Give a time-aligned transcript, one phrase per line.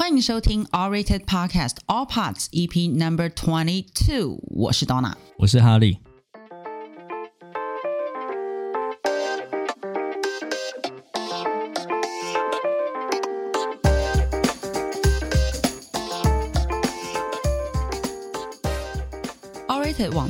[0.00, 5.97] 欢迎收听 R-Rated Podcast All Parts EP Number Twenty Two，我是 Donna，我是哈利。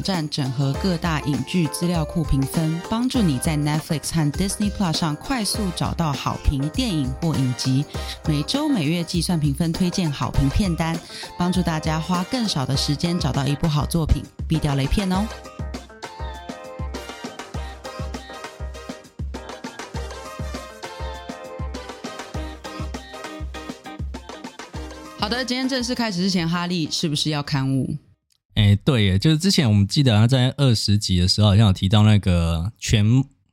[0.01, 7.85] 网站整合各大影剧资料库评分，帮助你在 Netflix 和 Disney Plus 上快速找到好评电影或影集。
[8.27, 10.99] 每周每月计算评分，推荐好评片单，
[11.37, 15.23] 帮助大家花更少的时间找到一部好作品，避掉雷片哦。
[25.19, 27.95] 好的，今天正式开始之前，哈利是不是要刊物？
[28.61, 33.03] 哎，对耶，就是之前我们记得在二十集的时候，好像有提到那个全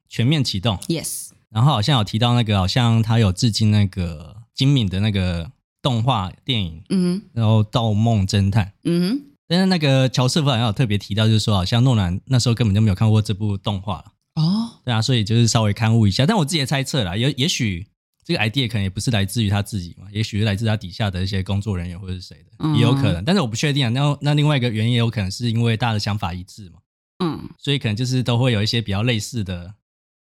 [0.06, 5.50] 全面启动，yes，然后好像有提到那个，好像他有致敬那个金敏的那个
[5.80, 14.04] 动画电影，嗯哼，然后《盗梦侦探》，嗯哼，但是那个乔瑟夫好像有特别提到，就是说好像诺兰那时候根本就没有看过这部动画。
[14.34, 17.86] 哦，对啊，所以就是稍微勘误一下，但我自己的猜测啦，也也许。
[18.28, 23.24] 这个 idea 可能也不是来自于他自己嘛，也许是来自他底下的一些工作人员或者是谁的，嗯、也有可能。
[23.24, 23.88] 但是我不确定啊。
[23.88, 26.78] 那那另外一个原因也有可能是因为大家的想法一致嘛，
[27.24, 29.72] 嗯，所以可能就是都会有一些比较类似的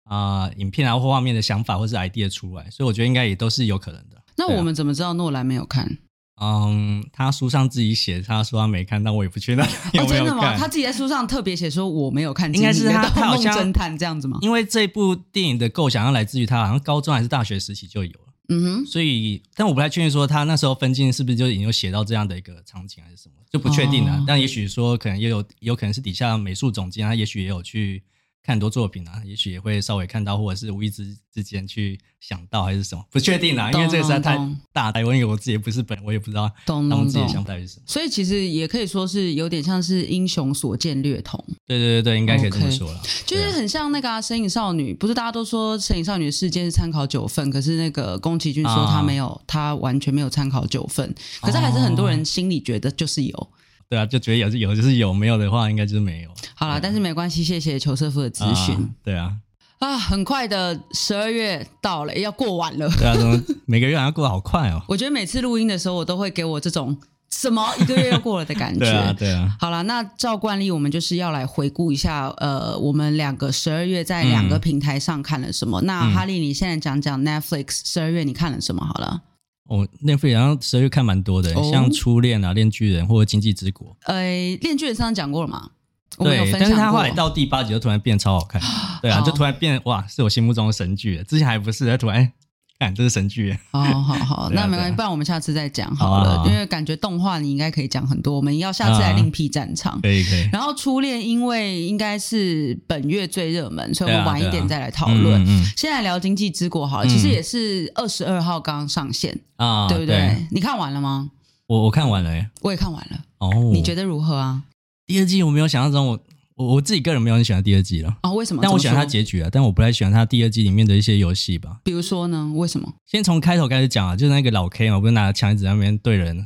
[0.06, 4.20] 啊、呃、影片啊或画面的想法或是 idea 出来，所以我觉得应该也都是有可能的。
[4.36, 6.00] 那我们怎么知道诺兰没有看？
[6.42, 10.26] 嗯，他书上自己写，他说他没看，到我也不确定有没有看。
[10.26, 10.58] 哦，真的吗？
[10.58, 14.40] 他自己在书上特别写说我没有看，应该是他他好像侦探这样子吗？
[14.42, 18.34] 因为这部电影的构想要来自于他好像高中还是大学时期就有了。
[18.50, 24.18] 嗯哼，所以但我不太确定说他那时候分镜是不是就已经有写到这样的一个场景还是什么，就不确定了。
[24.18, 28.04] 哦、但也许说可能也有有可能是底下美术总监他也许也有去。
[28.44, 33.72] 看很多作品啊，也许也会稍微看到，或者是无意之之间去想到，还是什么，不确定啦。
[33.72, 34.36] 因为这个实在太
[34.74, 37.84] 大，因为我自己也不是本，我也不知道懂懂自己的想法是什么。
[37.86, 41.44] 所以其实也可以说是有点像是英雄所见略同。
[41.68, 43.00] 对对对对，应该可以这么说了。
[43.04, 53.50] Okay, 就是很像那个《神隐少女》，不是大家都说《神隐少女》的事件是参考九份，可是那个宫崎骏说他没有，啊、他完全没有参考九份，可是还是很多人心里觉得就是有。
[53.92, 56.30] 对啊，就觉得有是有，就是有，没有的话应该就是没有。
[56.56, 58.90] 好了但是没关系，谢谢裘瑟夫的咨询、啊。
[59.04, 59.34] 对啊，
[59.80, 62.88] 啊，很快的十二月到了，要过完了。
[62.92, 64.82] 对啊，怎么每个月好像过得好快哦？
[64.88, 66.98] 我觉得每次录音的时候，我都会给我这种
[67.32, 68.80] 什么一个月又过了的感觉。
[68.88, 69.58] 对啊，对啊。
[69.60, 75.82] 好了，那照惯例，我们就是要来回顾一下，呃，我们两个十二月在两个平台上看了什么。
[75.82, 78.86] 嗯、那哈利，你现在讲讲 Netflix 十二月你看了什么？
[78.86, 79.24] 好了。
[79.72, 83.88] 哦，那部好像十二月看蛮多的，哦、像《初恋》啊，《恋巨人》或者《经济之国》。
[84.04, 84.22] 呃，
[84.62, 85.70] 《恋巨人》上次讲过了嘛？
[86.18, 88.62] 对，但是他后来到第八集就突然变超好看，
[89.02, 91.24] 对啊，就突然变哇，是我心目中的神剧。
[91.24, 92.34] 之前还不是，他突然。
[92.82, 93.56] 看，这是神剧。
[93.70, 96.44] 好好好， 那没关系，不然我们下次再讲好了。
[96.48, 100.02] 因为感觉动画你应该可以讲很多，我们要下次来另辟战场。
[100.02, 100.50] 可以可以。
[100.52, 105.46] 然后初恋，因为应该是本月最热门，所以我们晚一点再来讨论。
[105.78, 110.48] 现在聊经济之国好了，其实也是二十二号刚刚上线啊，对不对？
[110.50, 111.30] 你看完了吗？
[111.68, 112.32] 我我看完了，
[112.62, 113.20] 我也看完了。
[113.38, 114.64] 哦，你觉得如何啊？
[115.06, 116.20] 第二季我没有想象中我。
[116.62, 118.32] 我我自己个人没有很喜欢第二季了啊？
[118.34, 118.62] 为什么？
[118.62, 121.78] 但我喜欢它结局啊，但我不太喜欢它第二季里面的一些游戏吧。
[121.84, 122.52] 比如说呢？
[122.56, 122.94] 为什么？
[123.06, 126.46] 先从开头开始讲啊，就是那个老 K 嘛，不是拿着枪一直在那边对人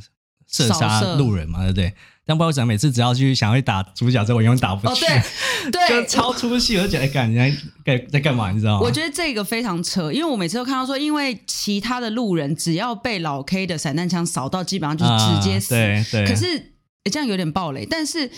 [0.50, 1.92] 射杀路人嘛，对不对？
[2.24, 5.04] 但不知道为什么每次只要去想要去打主角之后，我永远打不去，
[5.70, 8.50] 对，就超出戏，我就觉得干人家在在干嘛？
[8.50, 8.80] 你知道吗？
[8.80, 15.70] 我觉得这个非常扯，因为我每次都看到说，因为其他的路人只要被老 K 的散弹枪扫到，基本上就是直接死。
[15.70, 16.26] 对对。
[16.26, 16.72] 可是。
[17.08, 18.28] 这样有点暴雷，但是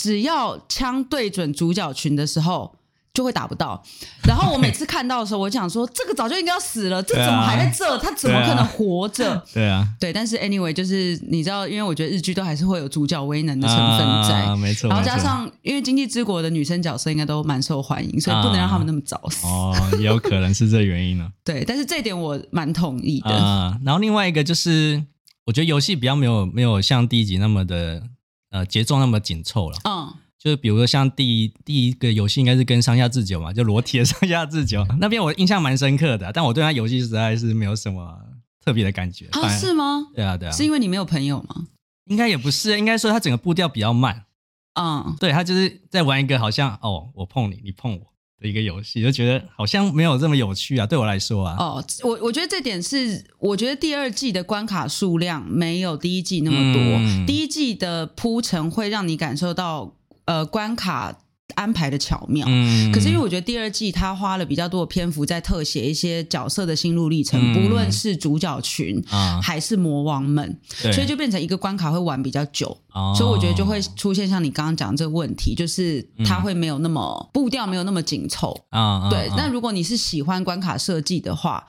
[0.00, 2.72] 只要枪对准主角群的时候，
[3.12, 3.82] 就会打不到。
[4.22, 7.98] 然后我每次看到的时候，我就想说，这个早就应该要死了，这怎么还在这？
[7.98, 9.44] 他怎么可能活着？
[9.52, 10.12] 对啊，对。
[10.12, 14.88] 但是 anyway，就是你知道，因为我觉得日剧都还是会有主角威能的成分在，啊、没错。
[14.88, 19.44] 然后加上，因为《经济之国》的女生角色应该都蛮受欢迎，所以不能让他们那么早死。
[19.48, 21.28] 哦，也有可能是这原因呢。
[21.42, 23.30] 对，但是这点我蛮同意的。
[23.30, 25.02] 啊，然后另外一个就是，
[25.46, 28.04] 我觉得游戏比较没有没有像第一集那么的。
[28.50, 38.18] 呃，节奏那么紧凑了，嗯，就是比如说像第一第一个游戏应该是跟上下智久嘛，就裸体的上下智久 那边我印象蛮深刻的，但我对他游戏实在是没有什么
[38.64, 40.06] 特别的感觉啊，是吗？
[40.14, 41.66] 对啊，对啊，是因为你没有朋友吗？
[42.06, 44.24] 应该也不是，应该说他整个步调比较慢，
[44.80, 48.06] 嗯，对他就是在玩一个好像哦，我碰你，你碰我。
[48.40, 51.56] 的一个游戏，就觉得好像没有这么有趣啊，对我来说啊。
[51.58, 59.94] 哦，我我觉得这点是，我觉得第二季的关卡数量没有第一季那么多，嗯、第一季的铺陈会让你感受到，
[60.24, 61.18] 呃，关卡
[61.58, 62.46] 安排的巧妙。
[62.48, 72.76] 嗯，可是因为我觉得第二季他花了比较多的篇幅在特写一些角色的心路历程，嗯、不论是主角群啊，还是魔王们，对所以就变成一个关卡会玩比较久。
[72.94, 79.10] 哦、所以我觉得就会出现像你刚刚讲这个问题，就是他会没有那么、嗯、步调没有那么紧凑啊。
[79.10, 81.66] 对，那、啊、如果你是喜欢关卡设计的话，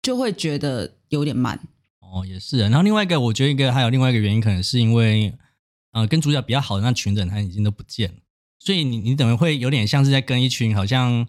[0.00, 1.58] 就会觉得有点慢。
[2.00, 2.58] 哦，也是。
[2.58, 5.34] 然后另外一个，我觉得一个还有另外一个原因，可能是因为。
[5.94, 8.16] 呃，跟主角比较好的那群人，他已经都不见了，
[8.64, 11.22] 所以你你等于会有点像是在跟一群好像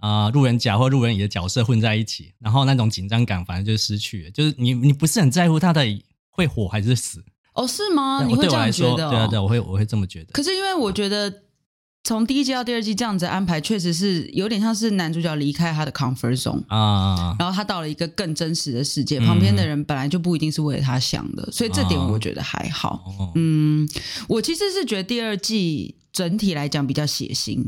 [0.00, 5.84] 啊、呃、路人甲或路人乙的角色混在一起，然后那种紧张感反而就失去了，就是你你不是很在乎他的
[6.28, 7.24] 会火还是死？
[7.54, 8.24] 哦，是吗？
[8.24, 9.10] 你会这样觉得、哦？
[9.10, 10.32] 对啊，对，我会我会这么觉得。
[10.32, 11.42] 可是因为我觉得。
[12.04, 23.04] 从第一季到第二季这样子安排，确实是有点像是男主角离开他的 comfort zone 啊，然后他到了一个更真实的世界，旁边的人本来就不一定是为了他想的，所以这点我觉得还好。
[23.34, 23.86] 嗯，
[24.26, 27.64] 我其实是觉得第二季整体来讲比较血腥，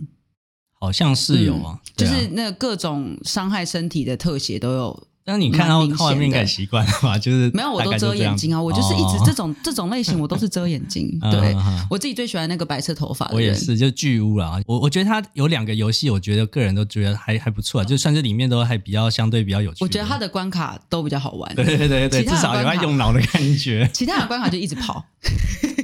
[0.80, 5.06] 好像是有啊，就是那各种伤害身体的特写都有。
[5.24, 7.16] 那你看到画面应该习惯了吧？
[7.16, 8.60] 就是没有，我都遮眼睛啊！
[8.60, 11.16] 我就是一直这种这种类型，我都是遮眼睛。
[11.30, 11.54] 对，
[11.88, 13.30] 我自己最喜欢那个白色头发。
[13.32, 14.60] 我也是，就巨乌啦。
[14.66, 19.84] 我我觉得他有两个游戏，我觉得个人都觉得还还不错，就算是里面都还比较相对比较有趣。
[19.84, 21.54] 我觉得他的关卡都比较好玩。
[21.54, 23.88] 对对对对，至少有在用脑的感觉。
[23.94, 25.04] 其他的关卡就一直跑。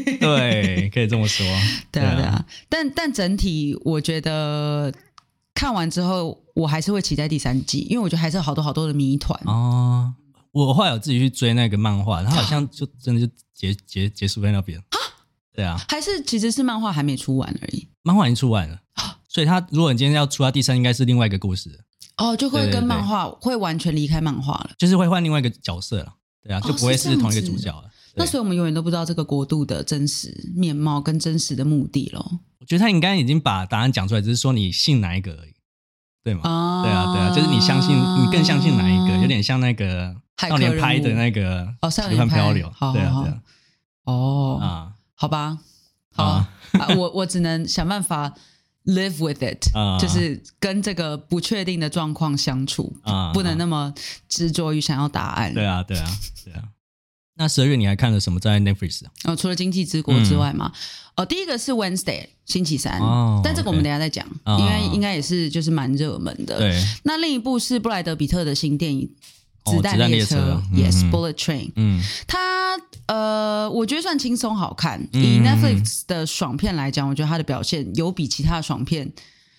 [0.19, 1.45] 对，可以这么说。
[1.91, 4.93] 对啊对啊，但但整体我觉得。
[5.59, 10.13] 看完之后，我还是会期待第三季，因为我觉得还是有好多好多的谜团哦。
[10.53, 14.99] 我后来有自己去追那个漫画，它好像就真的就结结结束在那边啊？
[15.55, 17.89] 对啊，还是其实是漫画还没出完而已。
[18.03, 18.79] 漫画已经出完了，
[19.31, 21.81] 所以他如果你今天要出到第三，应该是另外一个故事
[22.19, 26.13] 哦，就会跟漫画会完全离开漫画了，就是会换另外一个角色了。
[26.43, 27.91] 对啊，就不会是同一个主角了。
[28.17, 32.41] 哦、那所以我们永远都不知道这个国度的真实面貌跟真实的目的咯。
[32.59, 35.55] 我觉得他应该已经把答案讲出来，只是说你信哪一个而已，
[36.25, 36.41] 对吗？
[36.45, 36.83] 啊。
[36.83, 39.19] 对啊，对啊，就是你相信，你更相信哪一个？
[39.19, 43.43] 有点像那个少年派的那个哦，少年漂流，对啊，对啊，
[44.05, 44.59] 哦。
[44.61, 45.59] 啊，好吧，
[46.15, 46.25] 好。
[46.25, 46.49] 啊，
[46.97, 48.35] 我我只能想办法
[48.87, 49.71] live with it，
[50.01, 52.97] 就是跟这个不确定的状况相处，
[53.33, 53.95] 不能那么
[54.29, 55.55] 执着于想要答案。
[55.55, 56.07] 对啊，对啊，
[56.45, 56.65] 对啊。
[57.39, 59.11] 那十二月你还看了什么在 Netflix 啊？
[59.25, 60.73] 哦，除了《经济之国》之外嘛，
[61.17, 64.27] 哦，第一个是 Wednesday 星期三，哦但这个我们等下再讲，
[64.59, 66.59] 因为应该也是就是蛮热门的。
[66.59, 69.11] 对，那另一部是布莱德比特的新电影
[69.71, 71.73] 《子弹列车》，Yes Bullet Train。
[71.77, 72.39] 嗯，它
[73.07, 75.07] 呃，我觉得算轻松好看。
[75.13, 79.13] 以 Netflix 的爽片来讲，我觉得它的表现有比其他的爽片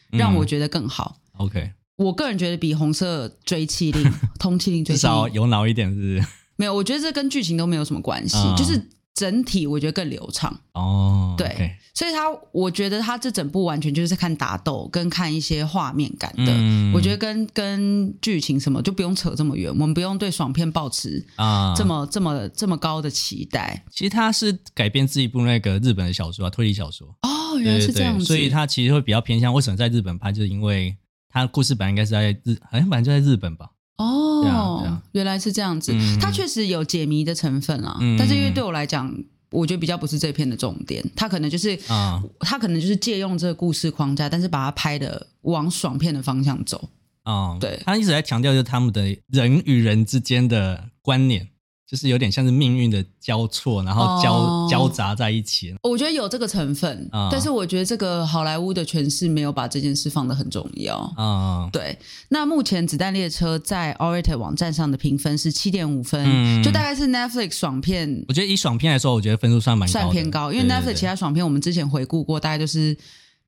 [0.10, 1.18] 让我觉得更好。
[1.34, 4.04] OK，我个人觉得比《红色追缉令》
[4.40, 6.28] 《通缉令》至少有脑一点，是不是？
[6.58, 10.60] 没有，我觉得这跟剧情都没有什么关系，嗯、就是整体我觉得更流畅。
[10.74, 16.46] 哦，对.所以他我觉得他这整部完全就是看打斗跟看一些画面感的。
[16.48, 23.84] 嗯、我觉得跟跟剧情什么就不用扯这么远，我们不用对爽片抱持啊这么、嗯、这么这么高的期待。
[23.92, 27.08] 其实他是改编自一部那个日本的小说啊，推理小说。
[27.24, 28.26] 哦，原来是这样子。
[28.26, 30.96] 所以他其实会比较偏向为什么在日本拍，就是因为
[31.30, 33.70] 他故事本来应该是在日，好像本来就在日本吧。
[33.98, 35.92] 哦，啊啊、原来是这样子。
[35.94, 39.14] 嗯、它确实有解谜的成分啊，嗯、但是因为对我来讲，
[39.50, 41.04] 我觉得比较不是这片的重点。
[41.16, 46.90] 它可能就是啊，它可能就是借用这个故事框架，但是把它拍的往爽片的方向走。
[47.24, 51.50] 啊，对，他一直在强调就是他们的人与人之间的观念。
[51.90, 55.74] 就是有点像是命运的交错，然后交、oh, 交杂在一起。
[55.84, 60.98] 我觉得有这个成分，uh, 但是我觉得这个好莱坞的诠释没有把这件事放得很重要。
[61.16, 61.98] 啊，uh, 对。
[62.28, 68.26] 那目前《子弹列车》在 awwrated 网站上的评分是七点五分，嗯、就大概是 Netflix 爽片。
[68.28, 70.52] 我觉得以爽片来说，我觉得分数算蛮高，算偏高。
[70.52, 72.98] 因为 Netflix 其他爽片我们之前回顾过，大概就是。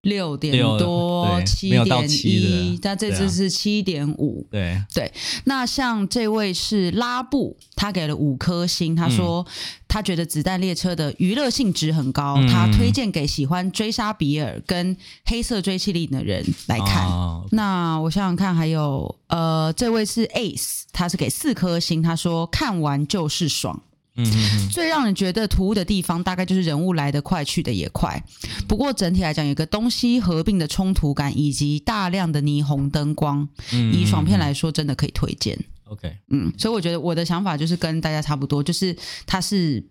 [0.03, 4.47] 六点多，七点一，但这次是七点五。
[4.49, 5.11] 对对，
[5.43, 9.45] 那像这位是拉布，他给了五颗星，他说
[9.89, 17.05] 他觉得《子弹列车》的娱乐性值很高，他推荐给喜欢追杀比尔跟黑色追缉令的人来看。
[17.51, 23.83] 那我想想看，还有呃，这位是 Ace，他是给四颗星，他说看完就是爽。
[24.25, 28.21] 嗯，最让人觉得突兀的地方，大概就是人物来得快，去得也快。
[28.67, 35.57] 不过整体来讲，有个东西合并的冲突感，以及大量的霓虹灯光，嗯、以爽片来说，真的可以推荐。
[35.85, 38.95] OK，嗯，所以我觉得我的想法就是跟大家差不多，就是
[39.25, 39.83] 它是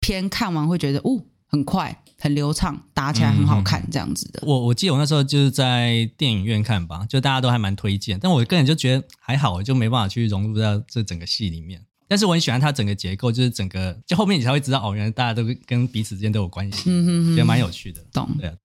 [0.00, 4.42] 偏看完会觉得，哦，很快，很流畅，打起来很好看这样子的。
[4.46, 11.84] 我我记得我那时候就是在电影院看吧，就大家都还蛮推荐，但我个人就觉得还好，我就没办法去融入到这整个戏里面。
[12.14, 16.88] 但是我很喜欢它整个结构，就是整个就后面你才会知道哦，原来大家都跟彼此之间都有关系，
[17.34, 18.00] 也蛮有趣的。
[18.12, 18.56] 懂对。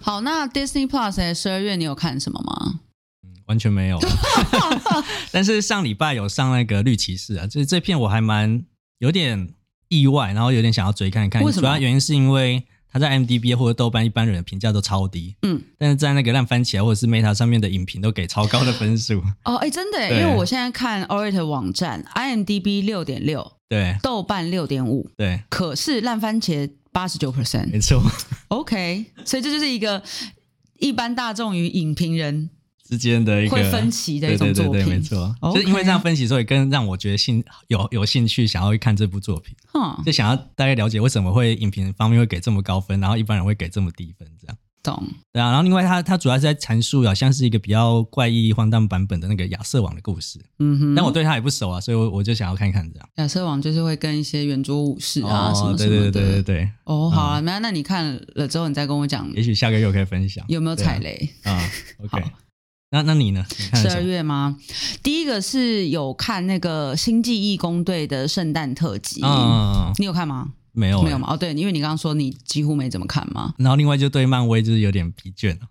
[0.00, 2.80] 好，那 Disney Plus 的，十二月你有看什么吗？
[3.22, 4.00] 嗯，完全没有。
[5.30, 8.64] 但是上礼拜有上那个《绿骑士》啊，就是这片我还蛮
[8.98, 9.54] 有点。
[9.90, 11.44] 意外，然后有点想要追看看。
[11.52, 12.64] 主要原因是因为。
[12.92, 19.22] 他在 IMDb 或者豆瓣一般人的评价都超低，嗯，但是在那个烂番茄或者是 Meta 上面的影评都给超高的分数。
[19.46, 28.02] 哦，哎，真的，因为我现在看 awwrated 网站，IMDb 六点六，对，豆瓣六点五，对，可是烂番茄八十九 percent，没错。
[28.48, 30.02] OK，所以这就是一个
[30.80, 32.50] 一般大众与影评人。
[32.90, 44.56] 之间的一个分歧的一种作品，对对对对没错.就是因为这样分歧，所以更让我觉得兴有有兴趣想要去看这部作品，嗯，就想要大概了解为什么会影评方面会给这么高分，然后一般人会给这么低分，这样。
[44.82, 45.06] 懂。
[45.30, 50.94] 对啊，然后另外他他主要是在阐述好像是一个比较怪异荒诞版本的那个亚瑟王的故事，嗯哼。
[50.94, 53.08] 但我对他也不熟啊，所以我我就想要看看这样。
[53.16, 56.70] 亚瑟王就是会跟一些圆桌武士啊什么什么的，对对对对对。
[56.84, 61.70] 哦，好啊，那、嗯、那你看了之后，你再跟我讲，也许下个月我可以分享有没有踩雷啊，啊？
[62.02, 62.24] OK。
[62.90, 63.44] 那那你呢？
[63.74, 64.56] 十二月吗？
[65.02, 70.48] 第一个是有看那个《星际义工队》的圣诞特辑，嗯，你有看吗？
[70.72, 71.28] 没有，没有吗？
[71.30, 73.54] 哦，对，因为你刚刚说你几乎没怎么看嘛。
[73.58, 75.66] 然后另外就对漫威就是有点疲倦了，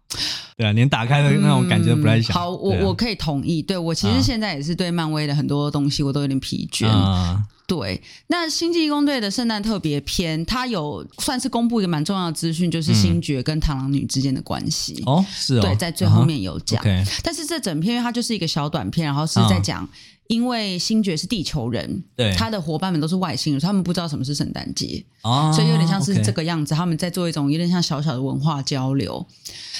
[0.56, 2.34] 对啊，连打开的那种感觉都不太想。
[2.34, 3.62] 嗯、好，我、啊、我可以同意。
[3.62, 6.88] 对我其实现在也是对漫威的很多东西我都有点疲倦。
[6.88, 15.04] 嗯对，那《星际异攻队》的圣诞特别篇，它有算是公布一个蛮重要的资讯，就是星爵跟螳螂女之间的关系。
[15.06, 16.84] 哦，是哦，对，在最后面有讲。
[16.84, 17.06] Uh -huh.
[17.06, 17.20] Okay.
[17.24, 19.88] 但是这整篇因为它就是一个小短片，然后是在讲，
[20.29, 29.25] 因为星爵是地球人，对，他的伙伴们都是外星人，他们不知道什么是圣诞节，oh, 所以有点像是这个样子他们在做一种有点像小小的文化交流。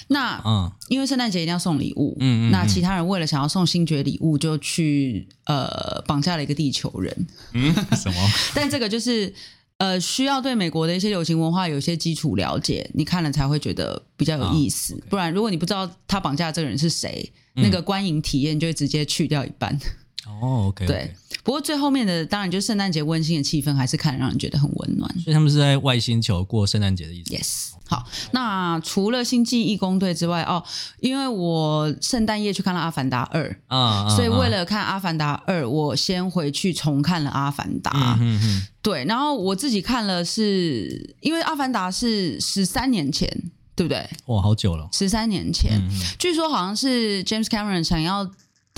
[0.08, 8.16] 那嗯，因为圣诞节一定要送礼物，嗯，嗯，嗯，那其他人为了想要送星爵礼物，就去呃绑架了一个地球人，嗯，什么？
[8.56, 9.32] 但这个就是
[9.78, 14.96] 呃需要对美国的一些流行文化有一些基础了解，你看了才会觉得比较有意思。
[14.96, 19.80] 哦 okay、不然，如果你不知道他绑架的这个人是谁，嗯、那个观影体验就会直接去掉一半。
[20.28, 21.14] 哦，OK，对。
[21.44, 25.10] 不过最后面的当然就是圣诞节温馨的气氛，还是看让人觉得很温暖。
[25.22, 27.36] 所以他们是在外星球过圣诞节的意思。
[27.36, 27.70] Yes。
[27.88, 30.64] 好，那除了星际义工队之外，哦，
[31.00, 37.92] 因为我圣诞夜去看了《阿凡达二》啊，所以为了看《阿凡达二》，我先回去重看了《阿凡达》。
[38.20, 38.68] 嗯嗯。
[38.84, 43.28] 对，然后我自己看了是，是因为《阿凡达》是十三年前，
[43.76, 44.08] 对不对？
[44.28, 44.88] 哇，好久了。
[44.94, 48.30] 十三年前，嗯，据说好像是 James Cameron 想要。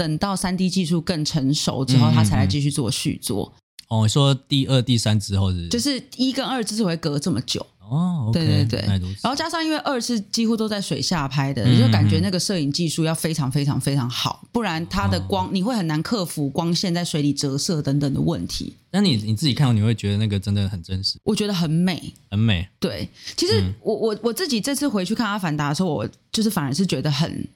[0.01, 3.53] 等到三 D 技术更成熟之后，他才来继续做续作。
[3.87, 7.63] 哦，说第二、第三之后是，就是一跟二之所以会隔这么久。
[7.87, 8.81] 哦，okay, 对对对。
[9.21, 18.73] 然后加上因为二是几乎都在水下拍的，你就感觉那个摄影技术要非常非常非常好，不然它的光你会很难克服光线在水里折射等等的问题。
[18.89, 21.19] 那你你自己看到你会觉得那个真的很真实？
[21.23, 22.67] 我觉得很美，很美。
[22.79, 27.47] 对，其实我我我自己这次回去看《阿凡达》的时候，我就是反而是觉得很。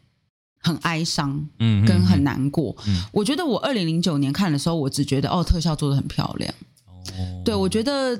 [0.65, 2.75] 很哀伤，嗯，跟很难过。
[2.87, 6.51] 嗯，我觉得我二零零九年看的时候，我只觉得哦，特效做的很漂亮。
[6.87, 8.19] 哦，对，我觉得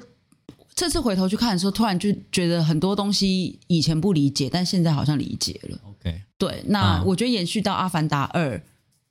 [0.76, 5.80] 这次回头去看的时候，突然就觉得很多东西以前不理解，但现在好像理解了。
[5.90, 8.56] OK，对，那我觉得延续到《阿凡达二》，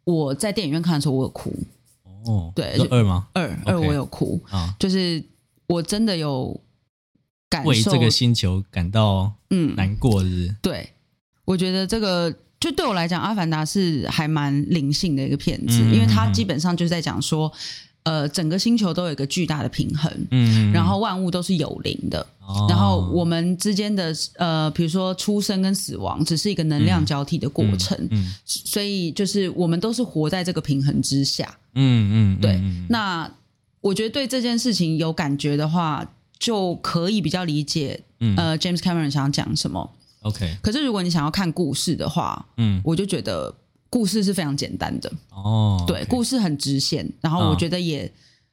[0.04, 1.52] 我在电影院看的时候，我有哭。
[2.26, 3.26] 哦，对，二吗？
[3.32, 5.20] 二二我有哭啊，就是
[5.66, 6.60] 我真的有
[7.50, 10.54] 感受为这个星球感到嗯难过的。
[10.62, 10.88] 对，
[11.44, 12.32] 我觉得这个。
[12.64, 17.52] 就对我来讲，《阿凡达》是还蛮灵性的一个片子，嗯，因为它基本上就是在讲说，
[18.04, 32.58] 呃，整个星球都有一个巨大的平衡，嗯，然后万物都是有灵的，哦，然后我们之间的呃，比如说出生跟死亡，只是一个能量交替的过程，嗯，嗯，所以就是我们都是活在这个平衡之下，嗯嗯，对。
[32.88, 33.30] 那
[33.82, 36.02] 我觉得对这件事情有感觉的话，
[36.38, 38.00] 就可以比较理解，
[38.38, 39.90] 呃，James Cameron 想要讲什么。
[40.24, 43.54] OK，可是如果你想要看故事的话，嗯，我就觉得
[43.88, 45.84] 故事是非常简单的哦。
[45.86, 46.06] 对，okay.
[46.08, 48.10] 故事很直线，然后我觉得也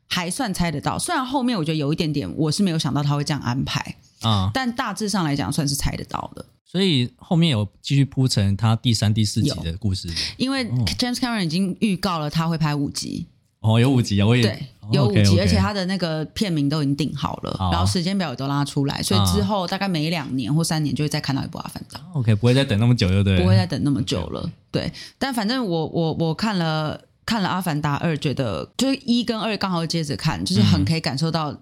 [0.08, 0.98] 还算猜得到。
[0.98, 3.80] 哦、虽然后面我觉得有一点点，我是没有想到他会这样安排
[4.20, 6.46] 啊、哦，但大致上来讲算是猜得到的。
[6.66, 10.66] 所以后面有继续铺成他第三、第四集的故事，因为
[10.98, 13.28] James Cameron 已经预告了他会拍五集。
[13.62, 14.25] 哦，有五集啊！
[14.25, 15.41] 我也对，有五集，哦、okay, okay.
[15.41, 22.00] 而且他的那个片名都已经定好了，然后时间表也都拉出来，所以之后大概每两年或三年就会再看到一部《阿凡达》。
[22.13, 23.39] OK，不会再等那么久，对不对？
[23.39, 24.91] 不会再等那么久了，对。
[25.20, 31.60] 但反正我我我看了看了《阿凡达二》，觉得就是一跟二刚好接着看，就是很可以感受到，嗯、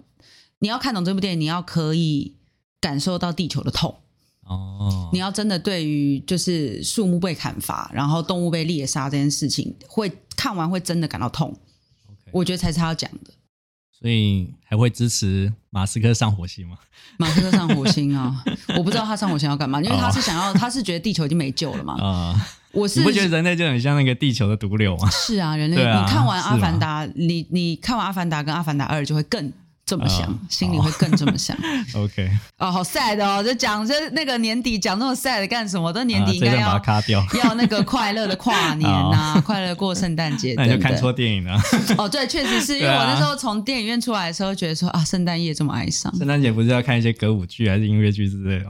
[0.60, 2.34] 你要看懂这部电影，你要可以
[2.80, 3.94] 感受到地球的痛
[4.46, 5.10] 哦。
[5.12, 11.54] 你要真的对于就是树木被砍伐，然后动物被猎杀这件事情，会看完会真的感到痛。
[12.32, 13.32] 我觉得才是他要讲的，
[13.90, 16.76] 所以还会支持马斯克上火星吗？
[17.16, 18.44] 马斯克上火星啊，
[18.76, 22.00] 我不知道他上火星要干嘛，因为他是想要，他是觉得地球已经没救了嘛。
[22.02, 25.08] 啊，我是你不觉得人类就很像那个地球的毒瘤吗？
[25.10, 29.52] 是啊，人类，啊、你看完《阿凡达》，你你看完《阿凡达》跟《阿凡达二》就会更。
[29.90, 31.56] 这么想，uh, 心里会更这么想。
[31.94, 35.92] Oh, OK，哦，好 sad 哦，就讲这那个年底讲那么 sad 干什么？
[35.92, 39.44] 都年底应该要、uh, 要那个快乐的跨年呐、 啊，oh.
[39.44, 40.54] 快乐过圣诞节。
[40.56, 41.60] 那你就看错电影了。
[41.98, 46.16] 哦，对，确实是因为我那时候从电影院出来的时候，觉得说啊，圣诞夜这么哀伤。
[46.16, 48.66] 圣诞节不是要看一些歌舞剧还是音乐剧之类的？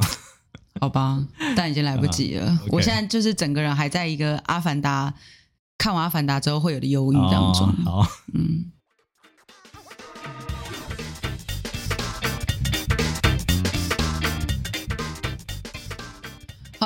[0.80, 1.22] 好吧，
[1.54, 2.46] 但已经来不及了。
[2.50, 2.68] Uh, okay.
[2.70, 5.12] 我现在就是整个人还在一个阿凡达
[5.76, 7.66] 看完阿凡达之后会有的忧郁当中。
[7.84, 8.72] 好、oh, 嗯。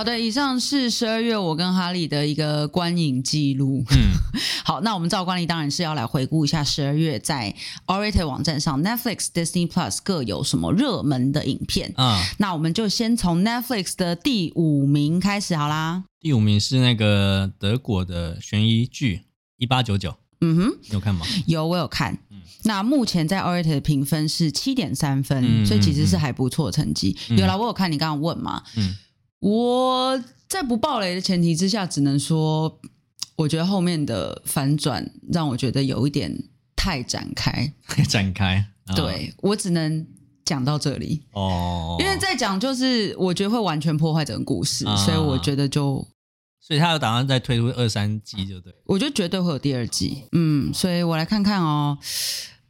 [0.04, 3.82] 的，以上是十二月我跟哈利的一个观影记录。
[3.90, 4.12] 嗯，
[4.64, 7.54] 好，那我们照惯例当然是要来回顾一下十二月在
[7.86, 11.92] awwrated 网站上 Netflix、Disney Plus 各有什么热门的影片。
[11.96, 16.04] 嗯，那我们就先从 Netflix 的第五名开始好啦。
[16.20, 19.16] 第五名是那个德国的悬疑剧
[19.56, 20.10] 《一八九九》。
[20.40, 21.24] 嗯哼，你有看吗？
[21.46, 22.18] 有，我有看。
[22.30, 27.16] 嗯，那目前在 awwrated 的评分是七点三分，嗯，所以其实是还不错的成绩。
[27.30, 28.62] 嗯，有啦，我有看，你刚刚问嘛？
[28.76, 28.94] 嗯。
[29.44, 32.80] 我在不暴雷的前提之下，只能说，
[33.36, 36.34] 我觉得后面的反转让我觉得有一点
[36.74, 38.64] 太展开，太展开。
[38.96, 40.06] 对，我只能
[40.46, 46.06] 讲到这里哦，因为再讲就是我觉得会完全破坏整个故事，所以我觉得就，
[46.58, 50.22] 所以他有打算再推出二三季，就对，我觉得绝对会有第二季。
[50.32, 51.98] 嗯，所以我来看看哦，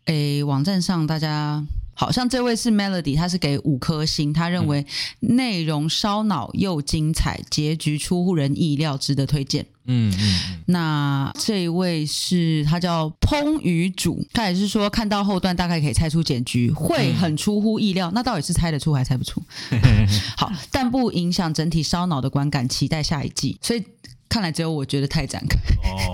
[0.06, 1.64] 诶，网站上大家。
[1.94, 4.84] 好像这位是 Melody，他是给五颗星，他认为
[5.20, 9.64] 内容烧脑又精彩，结局出乎人意料，值得推荐。
[9.86, 10.12] 嗯。
[10.66, 18.10] 那这一位是他叫烹鱼主，他也是说看到后段大概可以猜出结局，会很出乎意料。
[18.14, 19.42] 那到底是猜得出还猜不出？
[20.36, 23.58] 好，但不影响整体烧脑的观感，期待下一季。
[23.62, 23.82] 所以。
[24.28, 26.12] 看来只有我觉得太展开哦，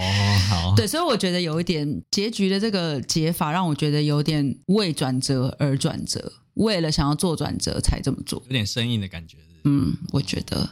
[0.48, 9.38] 好，对，所以我觉得有一点结局的这个解法让我觉得有点为转折而转折，为了想要做转折才这么做，有点生硬的感觉。
[9.64, 10.70] 嗯，我觉得，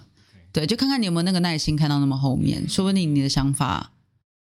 [0.53, 3.93] 对，就看看你有没有那个耐心看到那么后面，说不定你的想法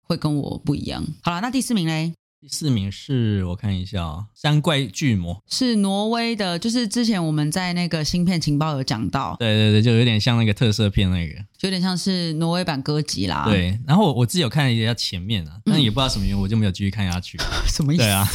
[0.02, 1.04] 会跟我不一样。
[1.22, 2.12] 好了，那第四名嘞？
[2.44, 13.46] 第四名是我看一下啊、哦，《山怪巨魔》是挪威的，就是之前我们在那个芯片情报有讲到，对对对，就有点像那个特色片那个，就有点像是挪威版歌姬啦。
[13.46, 17.38] 对，然后我我自己有看了一下前面啊，但也不知道什么原因，我就没有继续看下去。
[17.66, 18.02] 什么意思？
[18.02, 18.28] 对啊，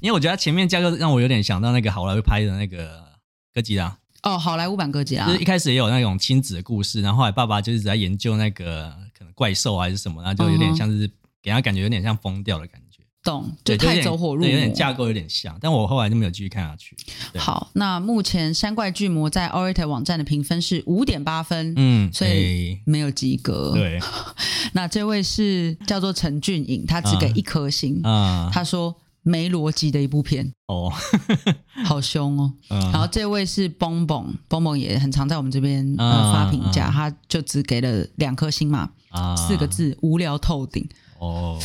[0.00, 3.04] 因为我觉得前面架构让我有点想到那个好莱坞拍的那个
[3.52, 3.98] 歌姬啦。
[4.22, 11.06] 哦，好莱坞版歌姬啦，就是一开始也有那种亲子的故事，然后后来爸爸就一直在研究那个可能怪兽还是什么，然后就有点像是
[11.42, 12.86] 给他感觉有点像疯掉的感觉。
[13.22, 16.96] 懂，就太走火入魔，有点架构有点像，但我后来就没有继续看下去。
[17.38, 23.72] 好，那目前《山怪巨魔》在 awwrated 网站的评分是五点八分，嗯，所以没有及格。
[23.74, 24.00] 对，
[24.72, 30.50] 那这位是叫做陈俊颖，他只给一颗星，啊，他说没逻辑的一部片。
[30.66, 30.90] 哦，
[31.84, 32.54] 好凶哦。
[32.68, 40.88] 然后这位是蹦蹦，蹦蹦也很常在我们这边发评价，他就只给了两颗星嘛，啊，四个字无聊透顶。
[41.20, 41.58] 哦。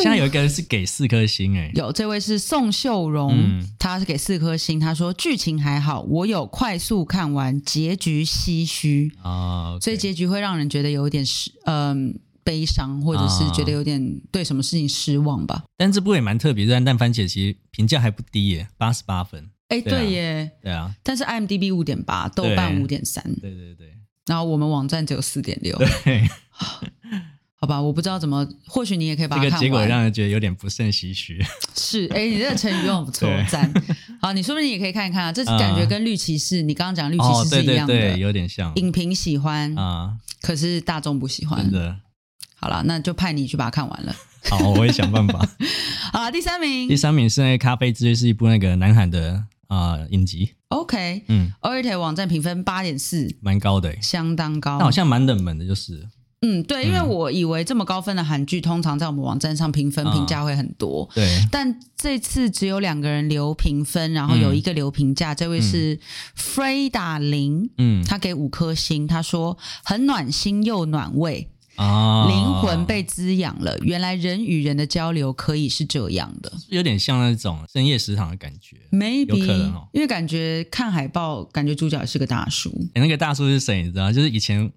[0.00, 4.78] 现在有一个人是给四颗星哎，有这位是宋秀荣，嗯、他是给四颗星。
[4.78, 15.64] 他说剧情还好，我有快速看完，结局唏嘘啊，所以结局会让人觉得有点失，嗯、呃，悲伤，或者是觉得有点对什么事情失望吧。
[15.76, 19.50] 但这部也蛮特别，但但番茄其实评价还不低耶，八十八分。
[19.68, 20.94] 哎，对耶，对啊。
[21.02, 23.92] 但是 IMDB 五点八，豆瓣五点三，对对对。
[24.26, 25.76] 然后我们网站只有四点六。
[26.04, 26.28] 对。
[27.62, 29.52] 好吧，我不知道怎么，或许你也可以把它看完。
[29.52, 31.40] 这个结果让人觉得有点不胜唏嘘。
[31.76, 33.72] 是，哎，你这个成语用的不错， 赞。
[34.20, 38.74] 好，你说不定也可以看一看啊，这感觉跟绿骑士，嗯、你刚刚讲绿骑士是一样的，哦、对对对，有点像。
[38.74, 41.62] 影评喜欢啊，嗯、可是大众不喜欢。
[41.62, 41.96] 真的。
[42.56, 44.12] 好了，那就派你去把它看完了。
[44.50, 45.48] 好，我会想办法。
[46.12, 46.88] 好，第三名。
[46.88, 49.34] 第三名是那个《咖啡之约》，是一部那个南韩的
[49.68, 50.50] 啊、呃、影集。
[50.66, 54.78] OK，嗯，awwrated 网站评分八点四，蛮高的，相当高。
[54.78, 56.08] 那好像蛮冷门的，就是。
[56.44, 61.08] 嗯，对，因为我以为这么高分的韩剧，通常在我们网站上评分评价会很多。
[61.14, 66.00] 嗯、对，但这次只有两个人留评分，然后有一个留评价，嗯、这位是
[66.36, 73.78] Freda 林，嗯，他给五颗星，他说很暖心又暖胃，啊，灵魂被滋养了。
[73.78, 82.68] 原来人与人的交流可以是这样的，有点像那种深夜食堂的感觉，maybe，有可能哦，因为感觉看海报，感觉主角是个大叔。
[82.94, 83.84] 诶那个大叔是谁？
[83.84, 84.10] 你知道？
[84.10, 84.72] 就是以前。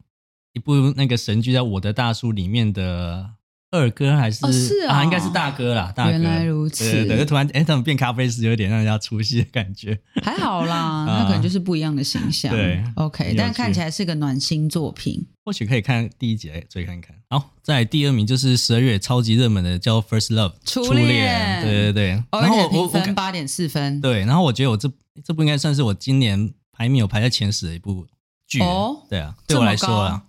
[0.55, 3.29] 一部那个神剧叫《我的大叔》里面的
[3.71, 5.91] 二哥还是、哦、是啊，啊，应该是大哥啦。
[5.93, 6.89] 大哥，原来如此。
[6.89, 9.99] 对对对，突然哎，怎么变咖啡师，有点让人家出戏的感觉。
[10.23, 12.51] 还好啦， 那可能就是不一样的形象。
[12.55, 15.27] 对，OK，但看起来是个暖心作品。
[15.43, 17.13] 或许可以看第一集来追看看。
[17.29, 21.61] 好，在第二名就是十二月超级热门的叫《First Love》初恋。
[21.61, 23.99] 对对对，然后我评分八点四分。
[23.99, 24.89] 对，然后我觉得我这
[25.21, 28.07] 这部应该算是我今年排名有排在前十的一部
[28.47, 28.61] 剧。
[28.61, 30.23] 哦，对啊，对我来说啊。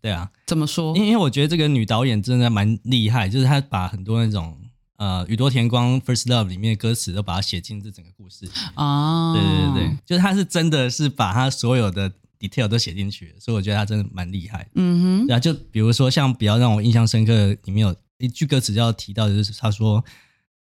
[0.00, 0.96] 对啊，怎么说？
[0.96, 4.56] 因为我觉得这个女导演真的蛮厉害，就是她把很多那种
[4.96, 9.34] 呃宇多田光《First Love》里面的歌词都把它写进这整个故事啊。
[9.34, 14.68] 对对对，就是她是真的是把她所有的 detail 都写进去，所以我觉得她真的蛮厉害。
[14.74, 20.04] 嗯哼，对啊，就比如说像比较让我印象深刻，里面有一句歌词就要提到，就是她说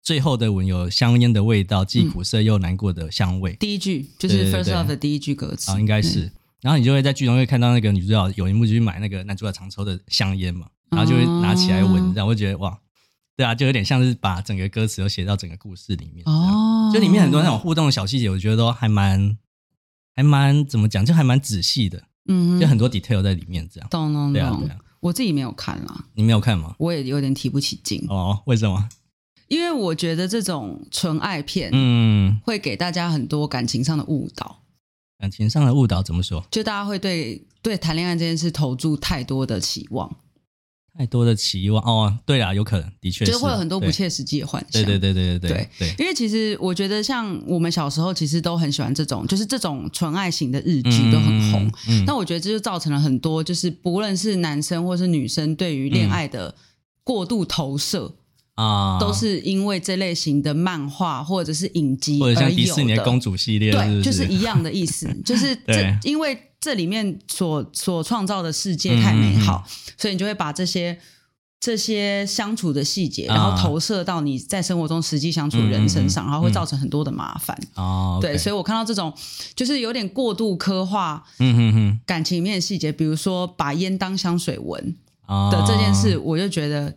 [0.02, 3.54] 最后的吻有香烟的味道，既苦涩又难过的香味。
[3.60, 6.32] 第一句就是《First Love》的第一句歌词啊，应该是。
[6.66, 12.76] 然后你就会在剧中会看到那个女主角有一幕就去买那个男主角常抽的香烟嘛，然后就会拿起来闻，然后会觉得哇，
[13.38, 16.24] 对啊，就有点像是把整个歌词都写到整个故事里面。
[16.26, 19.38] 哦，就里面很多那种互动的小细节，我觉得都还蛮
[20.16, 22.02] 还蛮怎么讲，就还蛮仔细的。
[22.28, 23.88] 嗯，就很多 detail 在里面这样。
[23.92, 24.70] 懂懂懂。
[25.02, 26.06] 我自己没有看啦。
[26.16, 26.74] 你没有看吗？
[26.80, 28.04] 我也有点提不起劲。
[28.10, 28.90] 哦，为什么？
[29.50, 34.64] 因为我觉得这种纯爱片，嗯，会给大家很多感情上的误导。
[35.20, 36.46] 感情上的误导怎么说？
[36.52, 40.14] 就大家会对对谈恋爱这件事投注太多的期望，
[40.98, 42.20] 太多的期望哦。
[42.26, 44.84] 对啊，有可能，的确是，就是会有很多不切实际的幻想。
[44.84, 45.96] 对对对对对对对，对。
[46.00, 51.72] 因为其实我觉得，像我们小时候其实都很喜欢这种，就是这种纯爱型的日剧都很红。
[52.06, 56.54] 那、我觉得这就造成了很多，就是不论是男生或是女生对于恋爱的
[57.04, 58.14] 过度投射。
[58.14, 58.20] 嗯
[58.56, 69.64] 啊，都是因为这类型的漫画或者是影集，或者像迪士尼的公主系列，对，就是一样的意思， 就是这因为这里面所所创造的世界太美好，
[69.98, 70.98] 所以你就会把这些
[71.60, 77.60] 这些相处的细节，然后投射到你在生活中实际相处的人身上，然后会造成很多的麻烦。
[77.76, 79.14] 哦，对，所以我看到这种
[79.54, 84.96] 就是有点过度刻画，嗯哼哼，感情里面的细节，比如说把烟当香水闻
[85.52, 86.96] 的这件事，我就觉得。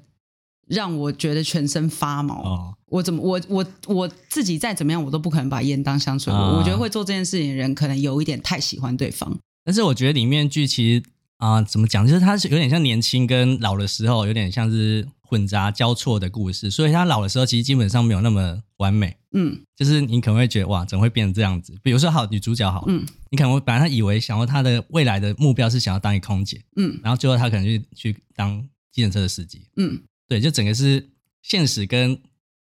[0.68, 2.42] 让我觉得全身发毛。
[2.42, 6.32] 哦、我怎么我我我自己再怎么样，我都不可能把烟当香水。
[6.32, 9.38] 哦、我觉得会做这件事情的人，可能有一点太喜欢对方。
[9.64, 11.02] 但是我觉得里面剧其实
[11.36, 16.70] 啊、呃，怎么讲，就是他是有点像年轻跟老的时候，有点像是混杂交错的故事。
[16.70, 19.16] 所以他老的时候，其实基本上没有那么完美。
[19.32, 21.76] 嗯，就是你可能会觉得哇，怎么会变成这样子？
[21.82, 30.00] 比如说，好女主角好，嗯，你可能会本来他以为想要她的未来的目标是想要当一空姐，嗯，然后最后她可能就去当计程车的司机，嗯。
[30.28, 31.08] 对，就整个是
[31.42, 32.20] 现实跟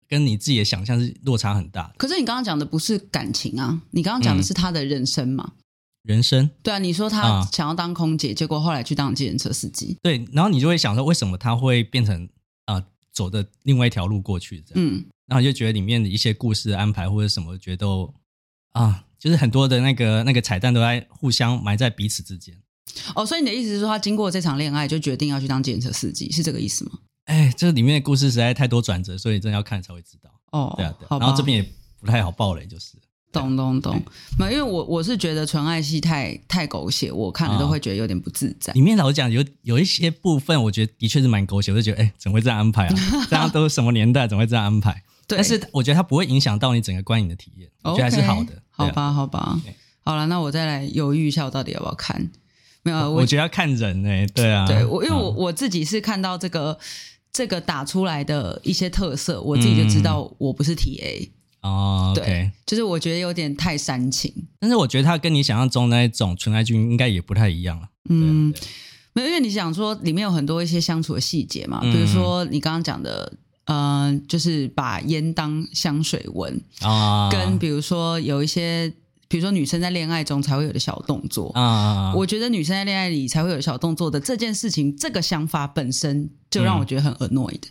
[0.08, 1.94] 跟你自己的想象是落差很大的。
[1.96, 5.52] 可是你刚刚讲的不是感情啊，你刚刚讲的是他的人生嘛？
[6.02, 6.50] 人生？
[6.64, 9.96] 对啊，你说他想要当空姐，嗯、结果后来去当计程车司机。
[10.02, 12.28] 对，然后你就会想说，为什么他会变成
[12.64, 14.84] 啊、呃、走的另外一条路过去这样？
[14.84, 18.12] 嗯，然后你就觉得里面的一些故事的安排或者什么，觉得都
[18.72, 22.60] 啊，就是很多的那个那个彩蛋都在互相埋在彼此之间。
[23.14, 26.98] 哦，所以你的意思是说，他经过这场恋爱就决定要去当计程车司机，是这个意思吗？
[27.32, 30.30] 哎，这里面的故事实在太多转折，所以真的要看才会知道。
[30.50, 31.18] 哦，对啊，对。
[31.18, 32.92] 然后这边也不太好爆雷，就是。
[33.32, 33.98] 懂懂懂，
[34.38, 38.70] 没，因为我我是觉得纯爱戏太太狗血，我看了都会觉得有点不自在。
[38.74, 42.94] 里面老实讲有有一些部分，我觉得的确是蛮狗血，我就觉得哎，怎么会这样安排啊？
[43.30, 45.02] 大家都什么年代，怎么会这样安排？
[45.26, 45.38] 对。
[45.38, 48.52] 但是我觉得它不会影响到你整个观影的体验，我觉得还是好的。
[48.70, 49.58] 好吧，好吧。
[50.04, 52.30] 好了，那我再来犹豫一下，我到底要不要看？
[52.82, 56.78] 没有，我觉得要看人哎，对啊，对我，因为我我自己是看到这个。
[57.32, 61.28] 这个打出来的一些特色，我自己就知道我不是 TA
[61.62, 62.12] 哦。
[62.14, 62.50] 对，okay.
[62.66, 64.32] 就是我觉得有点太煽情。
[64.60, 67.88] 但是我觉得他跟你想象中那一种纯爱剧应该也不太一样了。
[68.10, 68.52] 嗯，
[69.14, 73.32] 没有，因为你想说里面有很多一些相处的细节嘛，嗯、比如说你刚刚讲的，
[73.64, 78.92] 嗯、呃，就是把烟当香水闻啊，跟比如说有一些。
[79.32, 81.50] 比如说，女生在恋爱中才会有的小动作。
[81.54, 87.62] 啊，我觉得女生在恋爱里才会有小动作的这件事情，这个想法本身就让我觉得很 annoyed。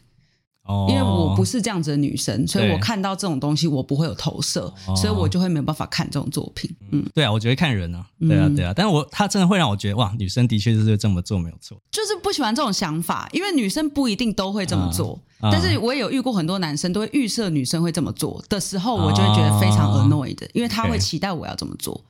[0.63, 6.75] 哦，因为我不是这样子的女生，所以我看到这种东西我不会有投射，所以我就会没有办法看这种作品。
[6.89, 15.19] 嗯，对啊，我觉得看人啊，对啊，对啊，但是我他真的会让我觉得哇，女生的确就是这么做没有错，就是不喜欢这种想法，因为女生不一定都会这么做。
[15.41, 22.03] 但是我也有遇过很多男生都会预设女生会这么做的时候，我就会觉得非常 annoyed，因为他会期待我要这么做。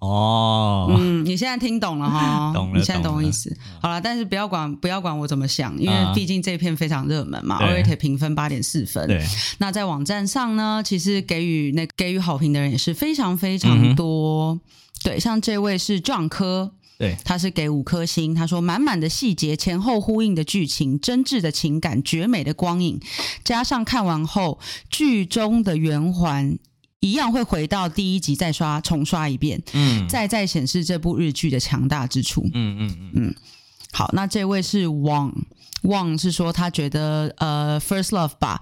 [0.00, 2.52] 哦，嗯，你现在听懂了哈？
[2.54, 3.56] 懂了，你现在懂我意思。
[3.82, 7.60] 好了，但是不要管不要管我怎么想，因为毕竟这片非常热门嘛。
[7.60, 9.08] awwrated 评分八点四分。
[9.08, 9.20] 对。
[9.58, 14.60] 那在网站上呢，其实给予那给予好评的人也是非常非常多。
[15.02, 18.34] 对，像这位是壮科，对，他是给五颗星。
[18.34, 23.00] 他说满满的细节，前后呼应的剧情，真挚的情感，绝美的光影，
[23.44, 24.58] 加上看完后
[24.90, 26.58] 剧中的圆环
[26.98, 32.42] 一样会回到第一集再刷重刷一遍，嗯，再再显示这部日剧的强大之处。
[32.52, 33.34] 嗯嗯嗯嗯。
[33.92, 35.32] 好，那这位是汪。
[35.82, 38.60] 旺是说他觉得呃，First Love 把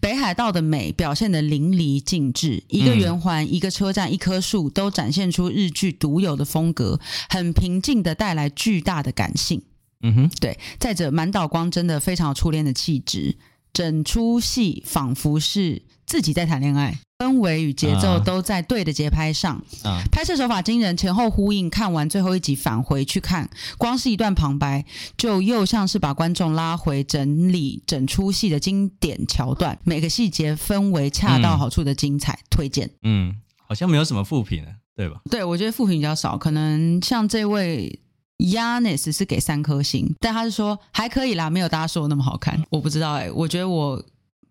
[0.00, 9.62] 北海道的美表现得淋漓尽致，一个圆环、嗯、一个车站、一棵树都展现出日剧独有的风格，很平静的带来巨大的感性。
[10.02, 10.58] 嗯哼，对。
[10.78, 13.38] 再者，满岛光真的非常有初恋的气质，
[13.72, 16.98] 整出戏仿佛是自己在谈恋爱。
[17.18, 21.68] 氛围与节奏都在对的节拍上，啊、拍摄手法惊人，前后呼应。
[21.68, 24.84] 看完最后一集返回去看，光是一段旁白，
[25.16, 32.88] 就又像是把观众拉回整理整出戏的经典桥段，每个细节氛围恰到好处的精彩，嗯、推荐。
[33.02, 33.34] 嗯，
[33.66, 35.20] 好像没有什么负评，对吧？
[35.28, 37.98] 对，我觉得负评比较少，可能像这位
[38.38, 42.62] Yanis 是给三颗星，但他是说还可以啦，没有大家说的那么好看。
[42.70, 44.00] 我不知道哎、欸，我觉得我